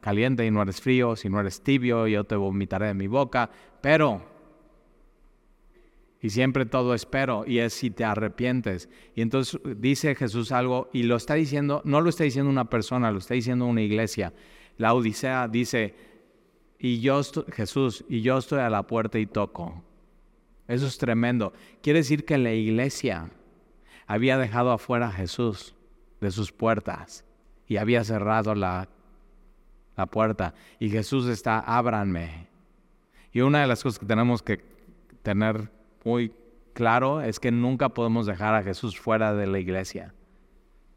[0.00, 3.50] caliente y no eres frío, si no eres tibio, yo te vomitaré de mi boca,
[3.80, 4.22] pero,
[6.20, 8.88] y siempre todo espero, y es si te arrepientes.
[9.14, 13.10] Y entonces dice Jesús algo, y lo está diciendo, no lo está diciendo una persona,
[13.12, 14.32] lo está diciendo una iglesia.
[14.76, 15.94] La Odisea dice,
[16.78, 17.20] y yo
[17.52, 19.84] Jesús, y yo estoy a la puerta y toco.
[20.70, 21.52] Eso es tremendo.
[21.82, 23.28] Quiere decir que la iglesia
[24.06, 25.74] había dejado afuera a Jesús
[26.20, 27.24] de sus puertas
[27.66, 28.88] y había cerrado la,
[29.96, 30.54] la puerta.
[30.78, 32.46] Y Jesús está, ábranme.
[33.32, 34.62] Y una de las cosas que tenemos que
[35.22, 35.72] tener
[36.04, 36.32] muy
[36.72, 40.14] claro es que nunca podemos dejar a Jesús fuera de la iglesia.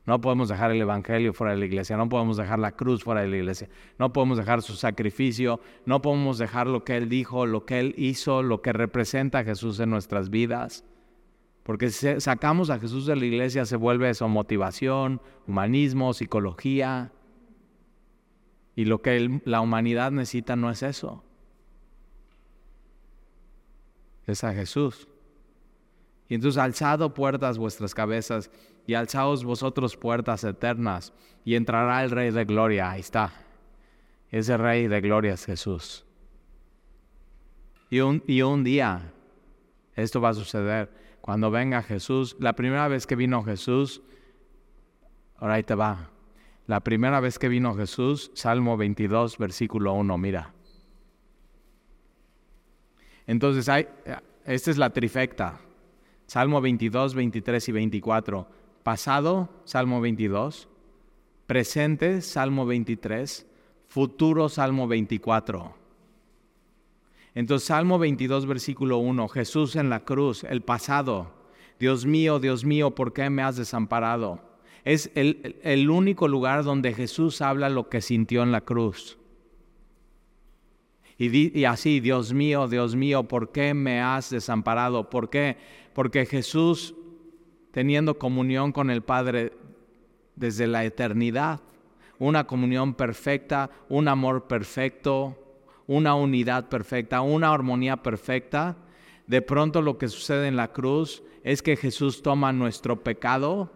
[0.05, 3.21] No podemos dejar el Evangelio fuera de la iglesia, no podemos dejar la cruz fuera
[3.21, 7.45] de la iglesia, no podemos dejar su sacrificio, no podemos dejar lo que Él dijo,
[7.45, 10.83] lo que Él hizo, lo que representa a Jesús en nuestras vidas.
[11.63, 17.13] Porque si sacamos a Jesús de la iglesia se vuelve eso, motivación, humanismo, psicología.
[18.75, 21.23] Y lo que la humanidad necesita no es eso.
[24.27, 25.07] Es a Jesús.
[26.33, 28.49] Y entonces alzado puertas vuestras cabezas
[28.87, 31.13] y alzaos vosotros puertas eternas
[31.45, 32.89] y entrará el Rey de Gloria.
[32.89, 33.31] Ahí está.
[34.31, 36.03] Ese Rey de Gloria es Jesús.
[37.91, 39.13] Y un, y un día
[39.95, 40.89] esto va a suceder.
[41.21, 44.01] Cuando venga Jesús, la primera vez que vino Jesús,
[45.37, 46.09] ahora ahí te va.
[46.65, 50.51] La primera vez que vino Jesús, Salmo 22, versículo 1, mira.
[53.27, 53.87] Entonces, hay,
[54.45, 55.59] esta es la trifecta.
[56.27, 58.47] Salmo 22, 23 y 24.
[58.83, 60.67] Pasado, Salmo 22.
[61.47, 63.45] Presente, Salmo 23.
[63.87, 65.75] Futuro, Salmo 24.
[67.35, 69.27] Entonces, Salmo 22, versículo 1.
[69.27, 71.31] Jesús en la cruz, el pasado.
[71.79, 74.39] Dios mío, Dios mío, ¿por qué me has desamparado?
[74.83, 79.17] Es el, el único lugar donde Jesús habla lo que sintió en la cruz.
[81.17, 85.09] Y, así, Dios mío, Dios mío, ¿por qué me has desamparado?
[85.09, 85.57] ¿Por qué?
[85.93, 86.95] Porque Jesús,
[87.71, 89.53] teniendo comunión con el Padre
[90.35, 91.61] desde la eternidad,
[92.17, 95.37] una comunión perfecta, un amor perfecto,
[95.87, 98.77] una unidad perfecta, una armonía perfecta,
[99.27, 103.71] de pronto lo que sucede en la cruz es que Jesús toma nuestro pecado,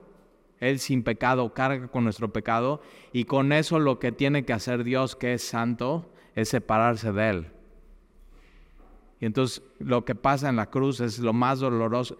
[0.59, 2.81] Él sin pecado carga con nuestro pecado,
[3.13, 7.29] y con eso lo que tiene que hacer Dios, que es santo, es separarse de
[7.29, 7.47] Él.
[9.19, 12.15] Y entonces lo que pasa en la cruz es lo más doloroso.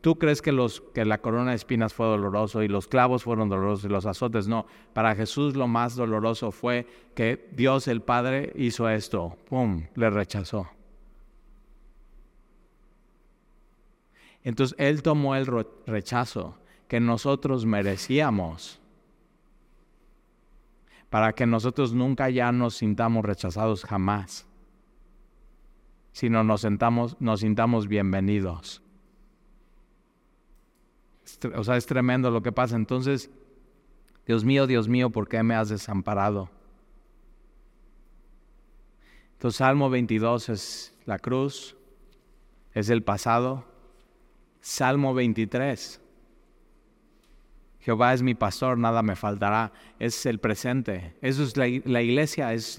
[0.00, 3.50] ¿Tú crees que, los, que la corona de espinas fue doloroso y los clavos fueron
[3.50, 4.48] dolorosos y los azotes?
[4.48, 4.66] No.
[4.94, 9.36] Para Jesús lo más doloroso fue que Dios el Padre hizo esto.
[9.50, 9.84] ¡Pum!
[9.94, 10.70] Le rechazó.
[14.42, 15.46] Entonces Él tomó el
[15.86, 16.56] rechazo
[16.88, 18.77] que nosotros merecíamos
[21.10, 24.46] para que nosotros nunca ya nos sintamos rechazados jamás,
[26.12, 28.82] sino nos, sentamos, nos sintamos bienvenidos.
[31.54, 32.76] O sea, es tremendo lo que pasa.
[32.76, 33.30] Entonces,
[34.26, 36.50] Dios mío, Dios mío, ¿por qué me has desamparado?
[39.34, 41.76] Entonces, Salmo 22 es la cruz,
[42.74, 43.64] es el pasado.
[44.60, 46.00] Salmo 23.
[47.80, 49.72] Jehová es mi pastor, nada me faltará.
[49.98, 51.16] Es el presente.
[51.22, 52.78] Eso es la, iglesia, es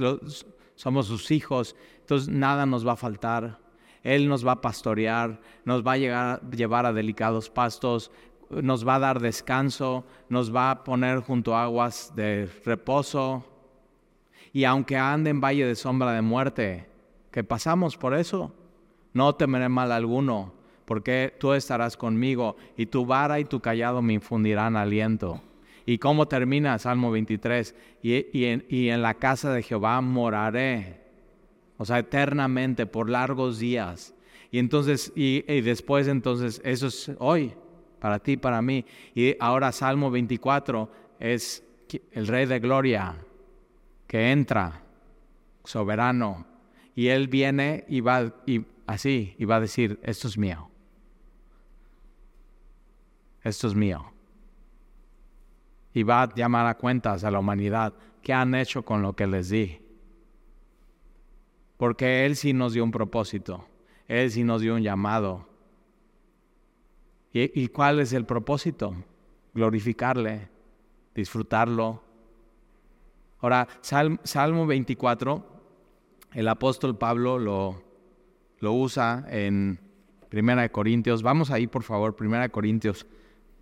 [0.76, 1.76] somos sus hijos.
[2.02, 3.60] Entonces nada nos va a faltar.
[4.04, 8.12] Él nos va a pastorear, nos va a llegar, llevar a delicados pastos,
[8.50, 13.46] nos va a dar descanso, nos va a poner junto a aguas de reposo.
[14.54, 16.90] Y aunque ande en valle de sombra de muerte,
[17.32, 18.54] que pasamos por eso,
[19.14, 20.54] no temeré mal alguno,
[20.90, 25.40] porque tú estarás conmigo y tu vara y tu callado me infundirán aliento.
[25.86, 27.76] ¿Y cómo termina Salmo 23?
[28.02, 31.00] Y, en, la casa de Jehová moraré,
[31.78, 34.16] o sea, eternamente, por largos días.
[34.50, 37.54] Y entonces, y, y después entonces, eso es hoy,
[38.00, 38.84] para ti, para mí.
[39.14, 41.64] Y ahora Salmo 24 es
[42.14, 43.16] el Rey de Gloria
[44.08, 44.82] que entra,
[45.64, 46.48] soberano,
[46.96, 50.70] y Él viene y va y así, y va a decir, esto es mío.
[53.44, 54.12] Esto es mío.
[55.94, 59.28] Y va a llamar a cuentas a la humanidad qué han hecho con lo que
[59.28, 59.82] les di.
[61.78, 63.66] Porque Él sí nos dio un propósito,
[64.08, 65.50] Él sí nos dio un llamado,
[67.32, 68.96] ¿Y, cuál es el propósito?
[69.54, 70.50] Glorificarle,
[71.14, 72.02] disfrutarlo.
[73.40, 75.46] Ahora, Salmo 24,
[76.34, 77.84] el apóstol Pablo lo,
[78.60, 79.80] lo usa en
[80.30, 81.22] Primera de Corintios.
[81.22, 83.06] Vamos ahí, por favor, Primera de Corintios,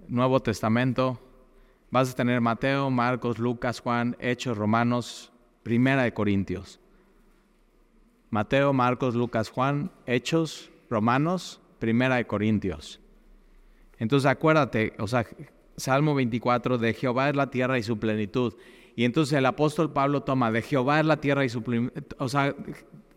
[0.07, 1.19] Nuevo Testamento.
[1.91, 5.31] Vas a tener Mateo, Marcos, Lucas, Juan, Hechos, Romanos,
[5.63, 6.79] Primera de Corintios.
[8.29, 12.99] Mateo, Marcos, Lucas, Juan, Hechos, Romanos, Primera de Corintios.
[13.99, 15.25] Entonces acuérdate, o sea,
[15.77, 18.53] Salmo 24, de Jehová es la tierra y su plenitud.
[18.95, 22.03] Y entonces el apóstol Pablo toma, de Jehová es la tierra y su plenitud.
[22.17, 22.55] O sea,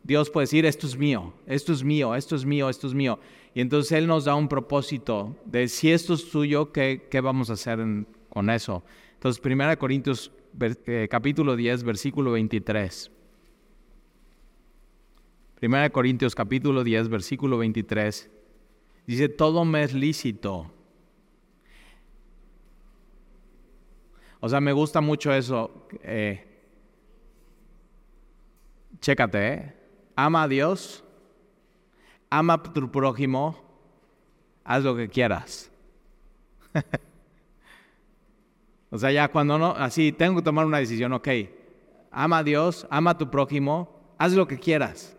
[0.03, 3.19] Dios puede decir, esto es mío, esto es mío, esto es mío, esto es mío.
[3.55, 7.51] Y entonces Él nos da un propósito de si esto es tuyo, ¿qué, qué vamos
[7.51, 7.81] a hacer
[8.29, 8.85] con eso?
[9.15, 10.33] Entonces, 1 Corintios
[10.87, 13.11] eh, capítulo 10, versículo 23.
[15.63, 18.31] 1 Corintios capítulo 10, versículo 23.
[19.07, 20.73] Dice, todo me es lícito.
[24.41, 25.87] O sea, me gusta mucho eso.
[26.03, 26.47] Eh,
[29.01, 29.75] chécate, ¿eh?
[30.17, 31.05] Ama a Dios,
[32.31, 33.57] ama a tu prójimo,
[34.65, 35.71] haz lo que quieras.
[38.91, 41.29] o sea, ya cuando no, así, tengo que tomar una decisión, ok.
[42.13, 45.17] Ama a Dios, ama a tu prójimo, haz lo que quieras.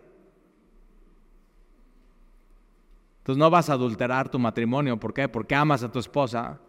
[3.19, 4.99] Entonces no vas a adulterar tu matrimonio.
[4.99, 5.29] ¿Por qué?
[5.29, 6.59] Porque amas a tu esposa,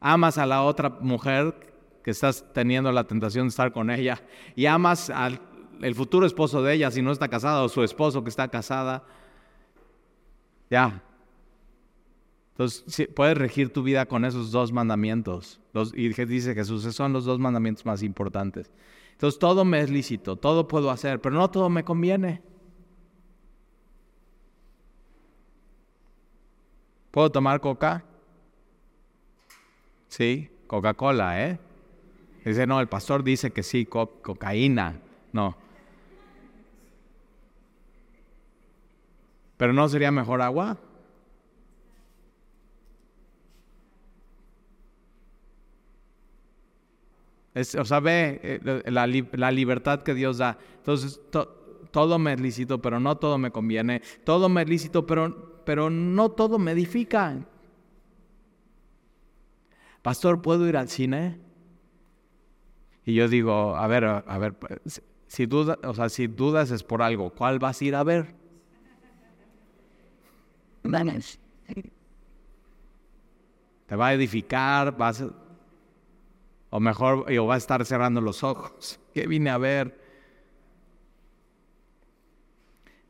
[0.00, 1.54] amas a la otra mujer
[2.04, 4.22] que estás teniendo la tentación de estar con ella
[4.54, 5.40] y amas al
[5.82, 9.04] el futuro esposo de ella si no está casada o su esposo que está casada.
[10.70, 11.02] Ya.
[12.52, 15.60] Entonces puedes regir tu vida con esos dos mandamientos.
[15.94, 18.70] y dice Jesús, esos son los dos mandamientos más importantes.
[19.12, 22.42] Entonces todo me es lícito, todo puedo hacer, pero no todo me conviene.
[27.10, 28.04] ¿Puedo tomar coca?
[30.08, 31.58] Sí, Coca-Cola, ¿eh?
[32.44, 35.00] Dice, no, el pastor dice que sí, cocaína.
[35.32, 35.56] No.
[39.56, 40.78] ¿Pero no sería mejor agua?
[47.78, 50.58] o sea, ve eh, la, libertad que Dios da.
[50.76, 51.20] Entonces,
[51.90, 54.02] todo me es lícito, pero no todo me conviene.
[54.24, 57.36] Todo me es lícito, pero pero no todo me edifica.
[60.00, 61.40] Pastor, ¿puedo ir al cine?
[63.04, 64.54] Y yo digo, a ver, a ver,
[65.26, 68.34] si dudas, o sea, si dudas es por algo, ¿cuál vas a ir a ver?
[73.86, 75.30] Te va a edificar, vas a,
[76.70, 79.00] o mejor, o va a estar cerrando los ojos.
[79.14, 79.98] ¿Qué vine a ver?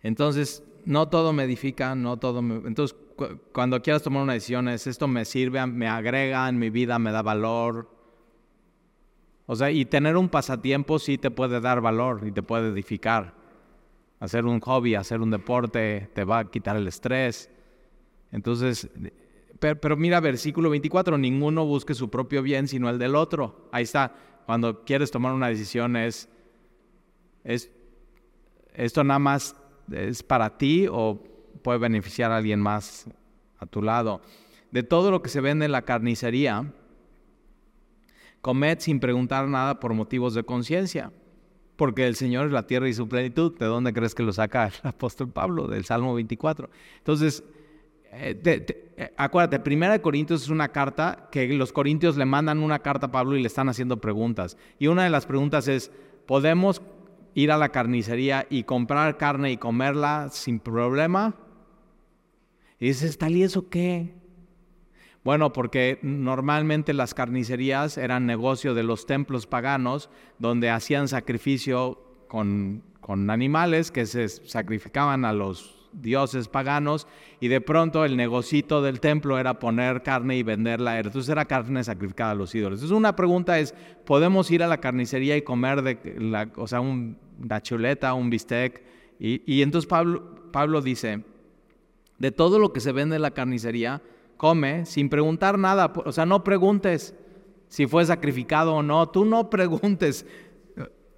[0.03, 2.57] Entonces, no todo me edifica, no todo me...
[2.69, 2.97] Entonces,
[3.53, 7.11] cuando quieras tomar una decisión es, esto me sirve, me agrega en mi vida, me
[7.11, 7.91] da valor.
[9.47, 13.35] O sea, y tener un pasatiempo sí te puede dar valor y te puede edificar.
[14.21, 17.51] Hacer un hobby, hacer un deporte, te va a quitar el estrés.
[18.37, 18.91] Entonces,
[19.59, 23.69] pero, mira, versículo 24, ninguno busque su propio bien sino el del otro.
[23.73, 24.15] Ahí está.
[24.45, 26.29] cuando quieres tomar una decisión es,
[27.45, 27.73] es
[28.75, 29.57] esto nada más
[29.91, 31.19] es para ti o
[31.63, 33.09] puede beneficiar a alguien más
[33.59, 34.21] a tu lado.
[34.71, 36.71] De todo lo que se vende en la carnicería,
[38.43, 41.11] comed sin preguntar nada por motivos de conciencia,
[41.77, 43.57] porque el Señor es la tierra y su plenitud.
[43.59, 45.67] ¿De dónde crees que lo saca el apóstol Pablo?
[45.69, 46.69] Del Salmo 24.
[46.99, 47.43] Entonces,
[48.13, 48.41] eh,
[48.97, 53.07] eh, acuérdate, Primera de Corintios es una carta que los corintios le mandan una carta
[53.07, 54.57] a Pablo y le están haciendo preguntas.
[54.79, 55.91] Y una de las preguntas es,
[56.27, 56.83] ¿podemos
[57.35, 61.35] ir a la carnicería y comprar carne y comerla sin problema?
[62.79, 64.15] Y dices, ¿tal y eso qué?
[65.25, 72.85] Bueno, porque normalmente las carnicerías eran negocio de los templos paganos donde hacían sacrificio con,
[73.01, 77.07] con animales que se sacrificaban a los dioses paganos
[77.41, 80.99] y de pronto el negocito del templo era poner carne y venderla.
[80.99, 82.79] Entonces era carne sacrificada a los ídolos.
[82.79, 86.81] Entonces una pregunta es, ¿podemos ir a la carnicería y comer de la, o sea,
[86.81, 88.83] una chuleta, un bistec?
[89.19, 91.23] Y, y entonces Pablo, Pablo dice,
[92.19, 94.03] de todo lo que se vende en la carnicería,
[94.37, 95.93] come sin preguntar nada.
[96.05, 97.15] O sea, no preguntes
[97.69, 99.09] si fue sacrificado o no.
[99.09, 100.27] Tú no preguntes.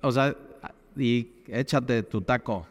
[0.02, 0.36] O sea,
[0.96, 2.66] y échate tu taco.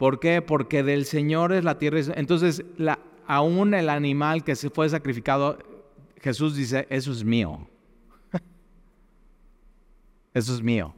[0.00, 0.40] ¿Por qué?
[0.40, 2.00] Porque del Señor es la tierra.
[2.16, 2.64] Entonces,
[3.26, 5.58] aún el animal que se fue sacrificado,
[6.22, 7.68] Jesús dice, eso es mío.
[10.32, 10.94] eso es mío.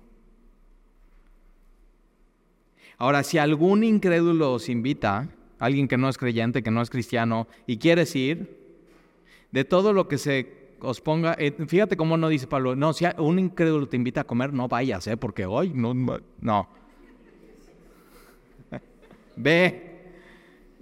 [2.96, 7.48] Ahora, si algún incrédulo os invita, alguien que no es creyente, que no es cristiano,
[7.66, 8.56] y quieres ir,
[9.50, 13.04] de todo lo que se os ponga, eh, fíjate cómo no dice Pablo, no, si
[13.18, 15.16] un incrédulo te invita a comer, no vayas, ¿eh?
[15.16, 16.81] porque hoy no, no.
[19.36, 19.92] Ve.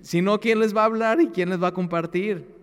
[0.03, 2.61] Si no, ¿quién les va a hablar y quién les va a compartir?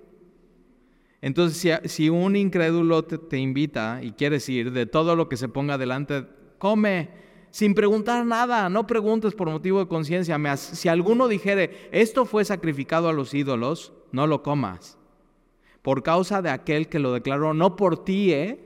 [1.21, 5.77] Entonces, si, un incrédulo te, invita y quieres ir, de todo lo que se ponga
[5.77, 6.25] delante,
[6.57, 7.09] come,
[7.49, 10.37] sin preguntar nada, no preguntes por motivo de conciencia.
[10.57, 14.97] Si alguno dijere, esto fue sacrificado a los ídolos, no lo comas,
[15.81, 18.63] por causa de aquel que lo declaró, no por ti, ¿eh?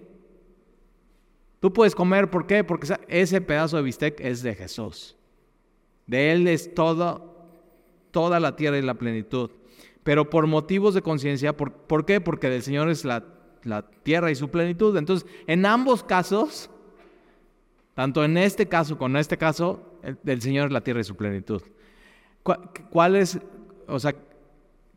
[1.61, 2.63] Tú puedes comer, ¿por qué?
[2.63, 5.15] Porque ese pedazo de bistec es de Jesús.
[6.11, 7.21] De Él es toda
[8.41, 9.49] la tierra y la plenitud.
[10.03, 12.19] Pero por motivos de conciencia, ¿por, qué?
[12.19, 13.23] Porque del Señor es la,
[14.03, 14.97] tierra y su plenitud.
[14.97, 16.69] Entonces, en ambos casos,
[17.93, 21.05] tanto en este caso como en este caso, el, del Señor es la tierra y
[21.05, 21.61] su plenitud.
[22.43, 23.39] ¿Cuál es,
[23.87, 24.13] o sea,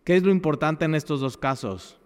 [0.03, 1.97] qué es lo importante en estos dos casos?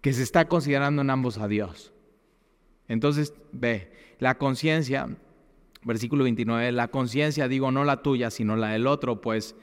[0.00, 1.92] Que se está considerando en ambos a Dios.
[2.88, 5.10] Entonces, ve, la conciencia
[5.82, 9.56] Versículo 29, la conciencia, digo, no la tuya, sino la del otro, pues,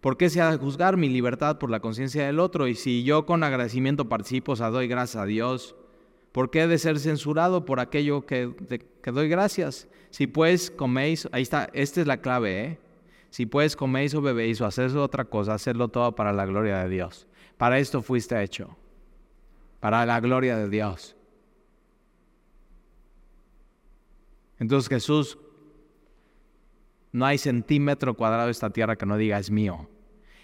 [0.00, 2.68] ¿por qué se ha de juzgar mi libertad por la conciencia del otro?
[2.68, 5.74] Y si yo con agradecimiento participo, o sea, doy gracias a Dios,
[6.32, 8.50] ¿por qué he de ser censurado por aquello que,
[9.02, 9.88] que doy gracias?
[10.10, 12.78] Si pues coméis, ahí está, esta es la clave, ¿eh?
[13.30, 16.88] Si pues coméis o bebéis o hacéis otra cosa, hacedlo todo para la gloria de
[16.88, 17.26] Dios.
[17.56, 18.76] Para esto fuiste hecho,
[19.80, 21.16] para la gloria de Dios.
[24.60, 25.36] Entonces Jesús
[27.14, 29.88] no hay centímetro cuadrado de esta tierra que no diga es mío.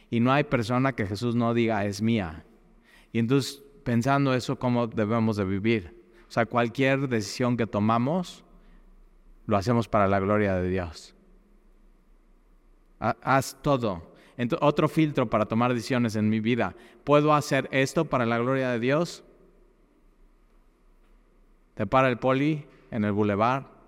[0.09, 2.45] Y no hay persona que Jesús no diga es mía.
[3.13, 6.01] Y entonces, pensando eso, ¿cómo debemos de vivir?
[6.29, 8.45] O sea, cualquier decisión que tomamos,
[9.47, 11.13] lo hacemos para la gloria de Dios.
[13.01, 14.15] Haz todo.
[14.61, 16.77] otro filtro para tomar decisiones en mi vida.
[17.03, 19.25] ¿Puedo hacer esto para la gloria de Dios?
[21.75, 23.80] Te para el poli en el bulevar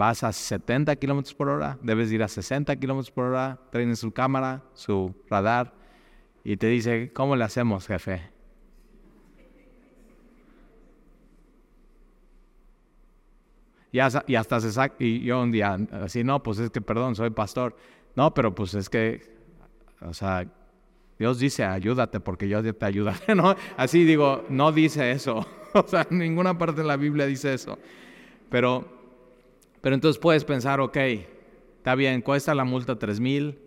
[0.00, 4.10] vas a 70 kilómetros por hora, debes ir a 60 kilómetros por hora, traen su
[4.12, 5.74] cámara, su radar,
[6.42, 8.22] y te dice, ¿cómo le hacemos, jefe?
[13.92, 16.80] Y hasta, y hasta se saca, y yo un día, así, no, pues es que,
[16.80, 17.76] perdón, soy pastor.
[18.16, 19.20] No, pero pues es que,
[20.00, 20.46] o sea,
[21.18, 23.54] Dios dice, ayúdate porque yo te ayudaré, ¿no?
[23.76, 25.46] Así digo, no dice eso.
[25.72, 27.78] O sea, ninguna parte de la Biblia dice eso.
[28.48, 28.99] Pero
[29.80, 30.96] pero entonces puedes pensar, ok,
[31.76, 33.58] está bien, cuesta la multa tres mil,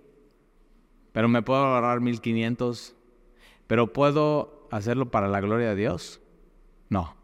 [1.11, 2.95] pero me puedo ahorrar 1500,
[3.67, 6.19] pero ¿puedo hacerlo para la gloria de Dios?
[6.89, 7.15] No.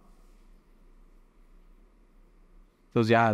[2.87, 3.33] Entonces ya,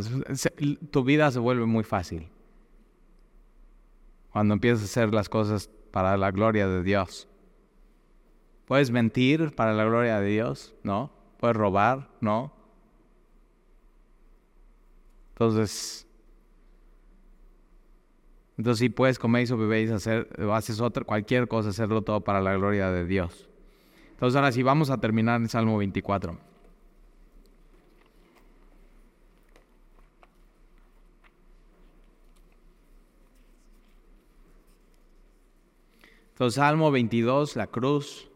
[0.91, 2.27] tu vida se vuelve muy fácil.
[4.31, 7.27] Cuando empiezas a hacer las cosas para la gloria de Dios.
[8.65, 10.75] ¿Puedes mentir para la gloria de Dios?
[10.83, 11.11] No.
[11.39, 12.09] ¿Puedes robar?
[12.19, 12.51] No.
[15.35, 16.07] Entonces,
[18.57, 22.39] entonces si puedes coméis o bebéis, hacer, o haces otra, cualquier cosa, hacerlo todo para
[22.39, 23.49] la gloria de Dios.
[24.11, 26.37] Entonces ahora sí, vamos a terminar en Salmo 24.
[36.29, 38.29] Entonces Salmo 22, la cruz.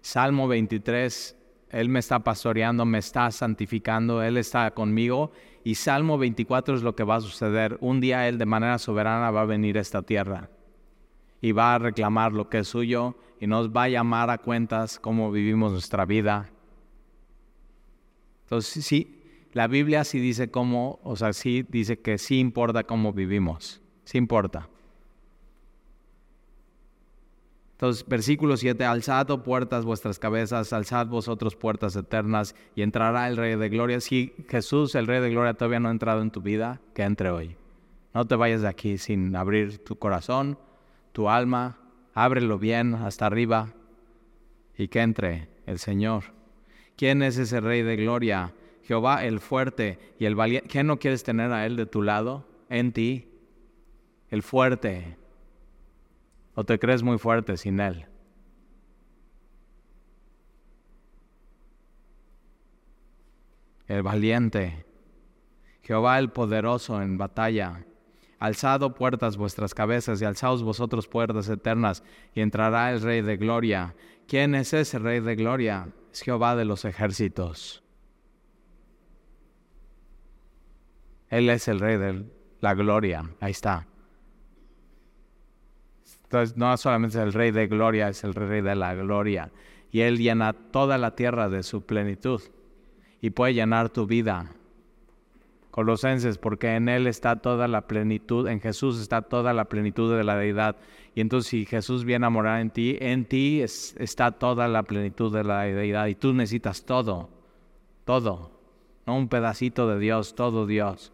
[0.00, 1.36] Salmo 23,
[1.70, 5.32] Él me está pastoreando, me está santificando, Él está conmigo
[5.66, 7.76] y Salmo 24 es lo que va a suceder.
[7.80, 10.48] Un día Él de manera soberana va a venir a esta tierra
[11.40, 15.00] y va a reclamar lo que es suyo y nos va a llamar a cuentas
[15.00, 16.52] cómo vivimos nuestra vida.
[18.44, 19.20] Entonces, sí,
[19.54, 24.18] la Biblia sí dice cómo, o sea, sí dice que sí importa cómo vivimos, sí
[24.18, 24.68] importa.
[27.76, 33.36] Entonces, versículo 7, alzad oh puertas vuestras cabezas, alzad vosotros puertas eternas y entrará el
[33.36, 34.00] Rey de Gloria.
[34.00, 37.28] Si Jesús, el Rey de Gloria, todavía no ha entrado en tu vida, que entre
[37.28, 37.56] hoy.
[38.14, 40.58] No te vayas de aquí sin abrir tu corazón,
[41.12, 41.78] tu alma,
[42.14, 43.74] ábrelo bien hasta arriba
[44.78, 46.24] y que entre el Señor.
[46.96, 48.54] ¿Quién es ese Rey de Gloria?
[48.84, 50.66] Jehová el fuerte y el valiente.
[50.66, 52.46] ¿Quién no quieres tener a Él de tu lado?
[52.70, 53.28] En ti,
[54.30, 55.18] el fuerte,
[56.56, 58.06] ¿O te crees muy fuerte sin Él?
[63.86, 64.86] El valiente,
[65.82, 67.84] Jehová el poderoso en batalla.
[68.38, 72.02] Alzado puertas vuestras cabezas y alzaos vosotros puertas eternas
[72.34, 73.94] y entrará el Rey de Gloria.
[74.26, 75.88] ¿Quién es ese Rey de Gloria?
[76.10, 77.84] Es Jehová de los ejércitos.
[81.28, 82.24] Él es el Rey de
[82.60, 83.30] la Gloria.
[83.40, 83.86] Ahí está.
[86.26, 89.52] Entonces, no solamente es el Rey de Gloria, es el Rey de la Gloria.
[89.92, 92.42] Y Él llena toda la tierra de su plenitud.
[93.20, 94.50] Y puede llenar tu vida.
[95.70, 100.24] Colosenses, porque en Él está toda la plenitud, en Jesús está toda la plenitud de
[100.24, 100.76] la deidad.
[101.14, 105.32] Y entonces si Jesús viene a morar en ti, en ti está toda la plenitud
[105.32, 106.08] de la deidad.
[106.08, 107.30] Y tú necesitas todo,
[108.04, 108.50] todo,
[109.06, 111.12] no un pedacito de Dios, todo Dios.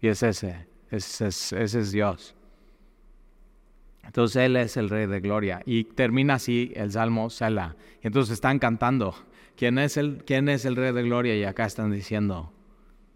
[0.00, 2.34] Y es ese, ese, ese es Dios.
[4.08, 5.60] Entonces Él es el Rey de Gloria.
[5.66, 7.76] Y termina así el Salmo Sela.
[8.00, 9.14] Entonces están cantando.
[9.54, 11.36] ¿Quién es, el, ¿Quién es el Rey de Gloria?
[11.36, 12.50] Y acá están diciendo,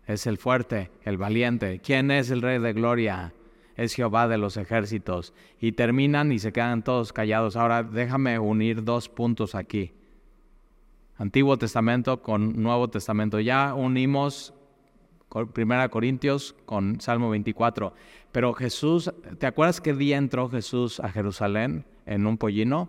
[0.07, 1.80] es el fuerte, el valiente.
[1.82, 3.32] ¿Quién es el Rey de Gloria?
[3.74, 5.32] Es Jehová de los ejércitos.
[5.59, 7.57] Y terminan y se quedan todos callados.
[7.57, 9.93] Ahora déjame unir dos puntos aquí.
[11.16, 13.40] Antiguo Testamento con Nuevo Testamento.
[13.40, 14.53] Ya unimos
[15.53, 17.95] Primera Corintios con Salmo 24.
[18.33, 22.89] Pero Jesús, ¿te acuerdas qué día entró Jesús a Jerusalén en un pollino?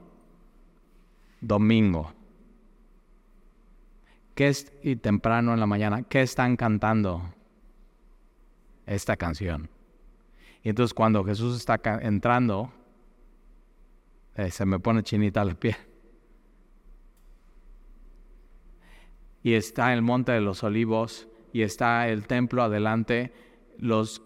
[1.42, 2.14] Domingo.
[4.36, 7.34] ¿Qué es, y temprano en la mañana, ¿qué están cantando?
[8.86, 9.70] Esta canción.
[10.64, 12.72] Y entonces cuando Jesús está entrando,
[14.36, 15.76] eh, se me pone chinita la piel.
[19.44, 23.32] Y está en el monte de los olivos y está el templo adelante,
[23.78, 24.22] los,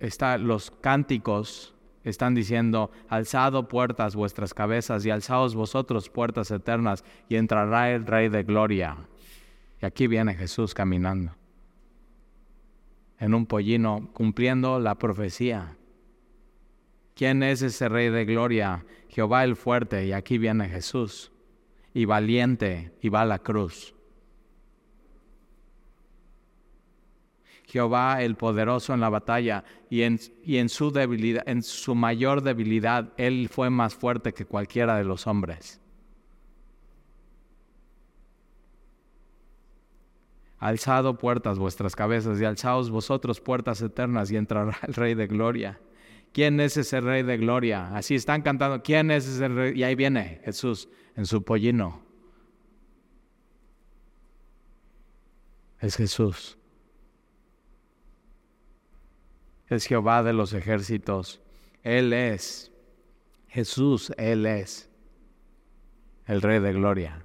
[0.00, 7.36] está, los cánticos están diciendo, alzado puertas vuestras cabezas y alzaos vosotros puertas eternas y
[7.36, 8.96] entrará el Rey de Gloria.
[9.80, 11.32] Y aquí viene Jesús caminando
[13.18, 15.76] en un pollino cumpliendo la profecía.
[17.14, 18.84] ¿Quién es ese Rey de Gloria?
[19.08, 21.32] Jehová el fuerte y aquí viene Jesús
[21.92, 23.94] y valiente y va a la cruz.
[27.74, 33.48] Jehová el poderoso en la batalla y en, su debilidad, en su mayor debilidad, él
[33.50, 35.80] fue más fuerte que cualquiera de los hombres.
[40.60, 45.80] Alzado puertas vuestras cabezas y alzaos vosotros puertas eternas y entrará el Rey de Gloria.
[46.32, 47.88] ¿Quién es ese Rey de Gloria?
[47.96, 49.76] Así están cantando, ¿quién es ese Rey?
[49.76, 52.04] Y ahí viene Jesús en su pollino.
[55.80, 56.56] Es Jesús
[59.68, 61.40] es Jehová de los ejércitos.
[61.82, 62.72] Él es.
[63.48, 64.90] Jesús, Él es
[66.26, 67.24] el Rey de Gloria.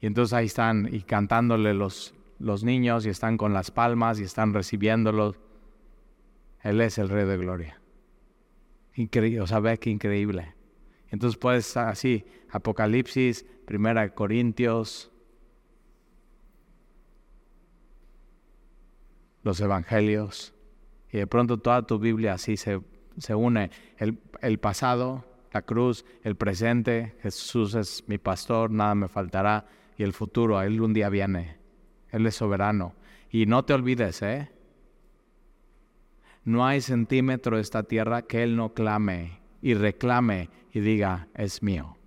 [0.00, 4.24] Y entonces ahí están y cantándole los, los niños y están con las palmas y
[4.24, 5.36] están recibiéndolo.
[6.62, 7.80] Él es el Rey de Gloria.
[8.94, 10.54] Increíble, o sea, ve qué increíble.
[11.10, 15.10] Entonces puedes así, Apocalipsis, Primera Corintios,
[19.42, 20.54] los Evangelios,
[21.12, 22.80] y de pronto toda tu Biblia así se,
[23.18, 23.70] se une.
[23.98, 29.66] El, el pasado, la cruz, el presente, Jesús es mi pastor, nada me faltará.
[29.98, 31.58] Y el futuro, Él un día viene.
[32.10, 32.94] Él es soberano.
[33.30, 34.50] Y no te olvides, ¿eh?
[36.44, 41.62] No hay centímetro de esta tierra que Él no clame y reclame y diga, es
[41.62, 41.98] mío.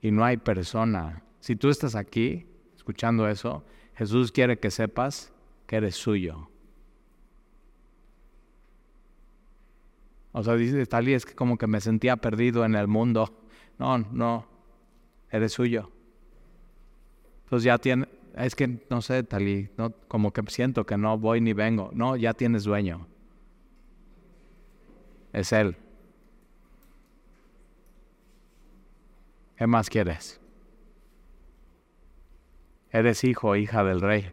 [0.00, 1.24] Y no hay persona.
[1.40, 3.64] Si tú estás aquí escuchando eso,
[3.94, 5.32] Jesús quiere que sepas
[5.66, 6.50] que eres suyo.
[10.32, 13.32] O sea, dice Talí, es que como que me sentía perdido en el mundo.
[13.78, 14.46] No, no,
[15.30, 15.90] eres suyo.
[17.44, 18.06] Entonces ya tiene,
[18.36, 21.90] es que no sé, Talí, no, como que siento que no voy ni vengo.
[21.94, 23.06] No, ya tienes dueño.
[25.32, 25.76] Es Él.
[29.56, 30.40] ¿Qué más quieres?
[32.90, 34.32] Eres hijo, hija del rey.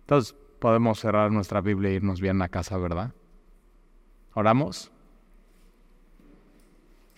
[0.00, 3.12] Entonces podemos cerrar nuestra Biblia e irnos bien a casa, ¿verdad?
[4.34, 4.90] ¿Oramos?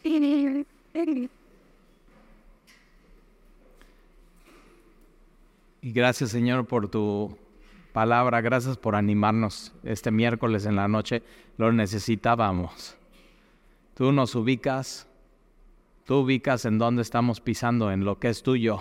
[0.03, 0.65] Y
[5.83, 7.37] gracias Señor por tu
[7.93, 11.23] palabra, gracias por animarnos este miércoles en la noche,
[11.57, 12.97] lo necesitábamos.
[13.95, 15.09] Tú nos ubicas,
[16.05, 18.81] tú ubicas en dónde estamos pisando, en lo que es tuyo.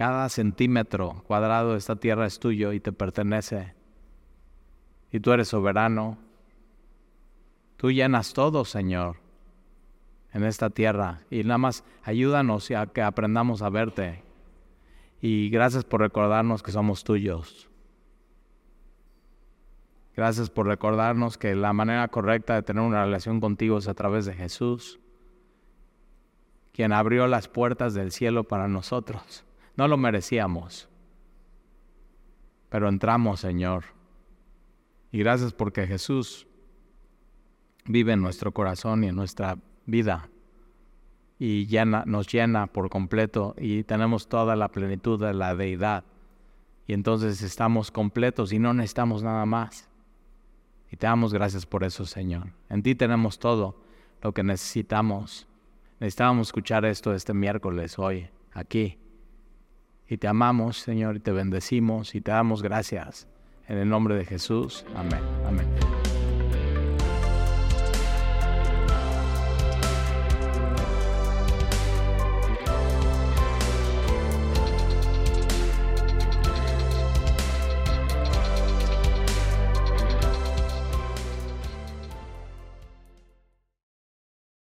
[0.00, 3.74] Cada centímetro cuadrado de esta tierra es tuyo y te pertenece.
[5.12, 6.16] Y tú eres soberano.
[7.76, 9.18] Tú llenas todo, Señor,
[10.32, 11.20] en esta tierra.
[11.28, 14.22] Y nada más ayúdanos a que aprendamos a verte.
[15.20, 17.68] Y gracias por recordarnos que somos tuyos.
[20.16, 24.24] Gracias por recordarnos que la manera correcta de tener una relación contigo es a través
[24.24, 24.98] de Jesús,
[26.72, 29.44] quien abrió las puertas del cielo para nosotros.
[29.76, 30.88] No lo merecíamos,
[32.68, 33.84] pero entramos, Señor.
[35.12, 36.46] Y gracias porque Jesús
[37.86, 40.28] vive en nuestro corazón y en nuestra vida
[41.40, 41.66] y
[42.04, 46.04] nos llena por completo y tenemos toda la plenitud de la deidad.
[46.86, 49.88] Y entonces estamos completos y no necesitamos nada más.
[50.92, 52.52] Y te damos gracias por eso, Señor.
[52.68, 53.80] En ti tenemos todo
[54.20, 55.48] lo que necesitamos.
[55.98, 58.98] Necesitábamos escuchar esto este miércoles, hoy, aquí.
[60.10, 63.28] Y te amamos, Señor, y te bendecimos y te damos gracias.
[63.68, 64.84] En el nombre de Jesús.
[64.96, 65.20] Amén.
[65.46, 65.99] Amén.